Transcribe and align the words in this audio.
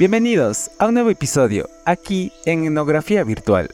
Bienvenidos 0.00 0.70
a 0.78 0.86
un 0.86 0.94
nuevo 0.94 1.10
episodio 1.10 1.68
aquí 1.84 2.32
en 2.46 2.64
Etnografía 2.64 3.22
Virtual. 3.22 3.68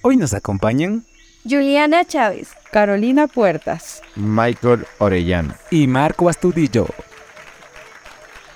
Hoy 0.00 0.16
nos 0.16 0.32
acompañan 0.32 1.04
Juliana 1.44 2.06
Chávez, 2.06 2.52
Carolina 2.70 3.26
Puertas, 3.26 4.00
Michael 4.14 4.86
Orellano 4.96 5.52
y 5.70 5.86
Marco 5.88 6.30
Astudillo. 6.30 6.86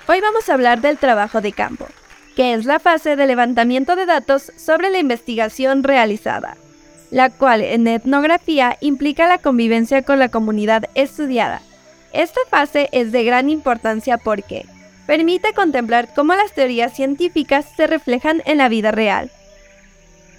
Hoy 0.07 0.21
vamos 0.21 0.49
a 0.49 0.55
hablar 0.55 0.81
del 0.81 0.97
trabajo 0.97 1.39
de 1.39 1.51
campo, 1.51 1.85
que 2.35 2.55
es 2.55 2.65
la 2.65 2.79
fase 2.79 3.15
de 3.15 3.27
levantamiento 3.27 3.95
de 3.95 4.07
datos 4.07 4.51
sobre 4.57 4.89
la 4.89 4.97
investigación 4.97 5.83
realizada, 5.83 6.57
la 7.11 7.29
cual 7.29 7.61
en 7.61 7.85
etnografía 7.85 8.79
implica 8.81 9.27
la 9.27 9.37
convivencia 9.37 10.01
con 10.01 10.17
la 10.17 10.29
comunidad 10.29 10.89
estudiada. 10.95 11.61
Esta 12.13 12.41
fase 12.49 12.89
es 12.91 13.11
de 13.11 13.23
gran 13.23 13.49
importancia 13.49 14.17
porque 14.17 14.65
permite 15.05 15.53
contemplar 15.53 16.09
cómo 16.15 16.35
las 16.35 16.53
teorías 16.53 16.93
científicas 16.93 17.65
se 17.75 17.87
reflejan 17.87 18.41
en 18.45 18.57
la 18.57 18.69
vida 18.69 18.91
real 18.91 19.31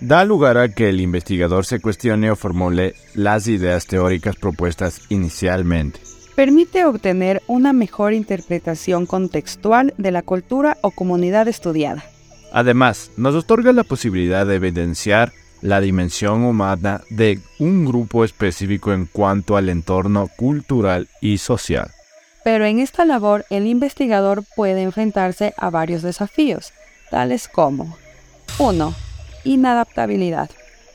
da 0.03 0.25
lugar 0.25 0.59
a 0.59 0.69
que 0.69 0.89
el 0.89 1.01
investigador 1.01 1.65
se 1.65 1.81
cuestione 1.81 2.31
o 2.31 2.37
formule 2.37 2.95
las 3.15 3.47
ideas 3.47 3.87
teóricas 3.87 4.35
propuestas 4.35 5.01
inicialmente. 5.11 6.01
Permite 6.35 6.85
obtener 6.85 7.41
una 7.47 7.73
mejor 7.73 8.13
interpretación 8.13 9.07
contextual 9.07 9.95
de 9.99 10.11
la 10.11 10.23
cultura 10.23 10.77
o 10.81 10.91
comunidad 10.91 11.47
estudiada. 11.47 12.05
Además, 12.53 13.13
nos 13.17 13.35
otorga 13.35 13.73
la 13.73 13.85
posibilidad 13.85 14.45
de 14.45 14.57
evidenciar 14.57 15.33
la 15.63 15.81
dimensión 15.81 16.45
humana 16.45 17.01
de 17.09 17.41
un 17.59 17.87
grupo 17.87 18.25
específico 18.25 18.93
en 18.93 19.07
cuanto 19.07 19.57
al 19.57 19.69
entorno 19.69 20.29
cultural 20.37 21.09
y 21.21 21.39
social. 21.39 21.91
Pero 22.45 22.67
en 22.67 22.81
esta 22.81 23.05
labor 23.05 23.47
el 23.51 23.67
investigador 23.67 24.45
puede 24.55 24.83
enfrentarse 24.83 25.55
a 25.57 25.71
varios 25.71 26.03
desafíos, 26.03 26.73
tales 27.11 27.49
como 27.49 27.97
1 28.59 28.95
inadaptabilidad, 29.45 30.51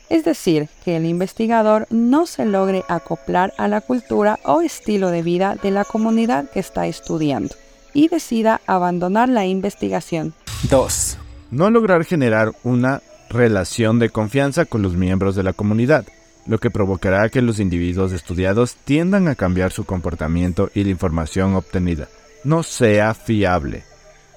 es 0.08 0.24
decir, 0.24 0.68
que 0.84 0.96
el 0.96 1.04
investigador 1.04 1.86
no 1.90 2.26
se 2.26 2.46
logre 2.46 2.82
acoplar 2.88 3.52
a 3.58 3.68
la 3.68 3.80
cultura 3.80 4.38
o 4.44 4.62
estilo 4.62 5.10
de 5.10 5.22
vida 5.22 5.56
de 5.62 5.70
la 5.70 5.84
comunidad 5.84 6.50
que 6.50 6.60
está 6.60 6.86
estudiando 6.86 7.54
y 7.92 8.08
decida 8.08 8.60
abandonar 8.66 9.28
la 9.28 9.44
investigación. 9.44 10.34
2. 10.70 11.18
No 11.50 11.70
lograr 11.70 12.04
generar 12.04 12.52
una 12.62 13.02
relación 13.30 13.98
de 13.98 14.10
confianza 14.10 14.64
con 14.64 14.82
los 14.82 14.94
miembros 14.94 15.34
de 15.34 15.42
la 15.42 15.52
comunidad, 15.52 16.06
lo 16.46 16.58
que 16.58 16.70
provocará 16.70 17.28
que 17.28 17.42
los 17.42 17.60
individuos 17.60 18.12
estudiados 18.12 18.76
tiendan 18.84 19.28
a 19.28 19.34
cambiar 19.34 19.70
su 19.72 19.84
comportamiento 19.84 20.70
y 20.74 20.84
la 20.84 20.90
información 20.90 21.54
obtenida 21.54 22.08
no 22.44 22.62
sea 22.62 23.14
fiable. 23.14 23.84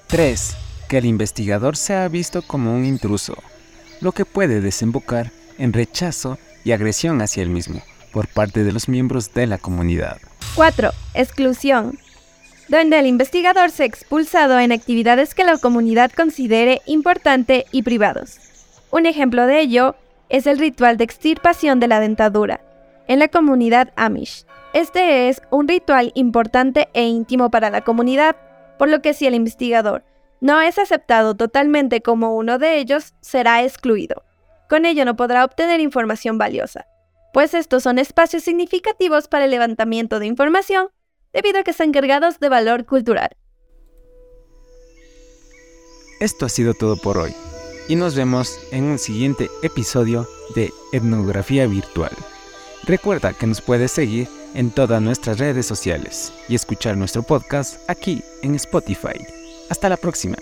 3. 0.08 0.56
Que 0.88 0.98
el 0.98 1.06
investigador 1.06 1.76
sea 1.76 2.08
visto 2.08 2.42
como 2.42 2.74
un 2.74 2.84
intruso, 2.84 3.36
lo 4.00 4.12
que 4.12 4.24
puede 4.24 4.60
desembocar 4.60 5.32
en 5.58 5.72
rechazo 5.72 6.38
y 6.64 6.72
agresión 6.72 7.22
hacia 7.22 7.42
el 7.42 7.48
mismo 7.48 7.82
por 8.12 8.28
parte 8.28 8.62
de 8.62 8.72
los 8.72 8.88
miembros 8.88 9.32
de 9.32 9.46
la 9.46 9.58
comunidad. 9.58 10.18
4. 10.54 10.90
Exclusión, 11.14 11.98
donde 12.68 12.98
el 12.98 13.06
investigador 13.06 13.70
se 13.70 13.84
ha 13.84 13.86
expulsado 13.86 14.58
en 14.58 14.70
actividades 14.70 15.34
que 15.34 15.44
la 15.44 15.56
comunidad 15.56 16.12
considere 16.12 16.82
importante 16.86 17.64
y 17.72 17.82
privados. 17.82 18.38
Un 18.92 19.06
ejemplo 19.06 19.46
de 19.46 19.58
ello 19.58 19.96
es 20.28 20.46
el 20.46 20.58
ritual 20.58 20.98
de 20.98 21.04
extirpación 21.04 21.80
de 21.80 21.88
la 21.88 21.98
dentadura 21.98 22.60
en 23.08 23.18
la 23.18 23.28
comunidad 23.28 23.90
Amish. 23.96 24.44
Este 24.74 25.30
es 25.30 25.40
un 25.50 25.66
ritual 25.66 26.12
importante 26.14 26.90
e 26.92 27.04
íntimo 27.04 27.50
para 27.50 27.70
la 27.70 27.80
comunidad, 27.80 28.36
por 28.78 28.90
lo 28.90 29.00
que 29.00 29.14
si 29.14 29.26
el 29.26 29.34
investigador 29.34 30.04
no 30.42 30.60
es 30.60 30.78
aceptado 30.78 31.34
totalmente 31.34 32.02
como 32.02 32.36
uno 32.36 32.58
de 32.58 32.76
ellos, 32.76 33.14
será 33.22 33.62
excluido. 33.62 34.24
Con 34.68 34.84
ello 34.84 35.06
no 35.06 35.16
podrá 35.16 35.46
obtener 35.46 35.80
información 35.80 36.36
valiosa, 36.36 36.86
pues 37.32 37.54
estos 37.54 37.84
son 37.84 37.98
espacios 37.98 38.42
significativos 38.42 39.26
para 39.26 39.46
el 39.46 39.52
levantamiento 39.52 40.18
de 40.18 40.26
información, 40.26 40.88
debido 41.32 41.60
a 41.60 41.62
que 41.62 41.70
están 41.70 41.92
cargados 41.92 42.40
de 42.40 42.50
valor 42.50 42.84
cultural. 42.84 43.30
Esto 46.20 46.44
ha 46.44 46.50
sido 46.50 46.74
todo 46.74 46.96
por 46.96 47.16
hoy, 47.16 47.34
y 47.92 47.94
nos 47.94 48.14
vemos 48.14 48.58
en 48.70 48.84
un 48.84 48.98
siguiente 48.98 49.50
episodio 49.62 50.26
de 50.54 50.72
Etnografía 50.92 51.66
Virtual. 51.66 52.10
Recuerda 52.84 53.34
que 53.34 53.46
nos 53.46 53.60
puedes 53.60 53.92
seguir 53.92 54.28
en 54.54 54.70
todas 54.70 55.02
nuestras 55.02 55.38
redes 55.38 55.66
sociales 55.66 56.32
y 56.48 56.54
escuchar 56.54 56.96
nuestro 56.96 57.22
podcast 57.22 57.78
aquí 57.90 58.24
en 58.40 58.54
Spotify. 58.54 59.26
Hasta 59.68 59.90
la 59.90 59.98
próxima. 59.98 60.38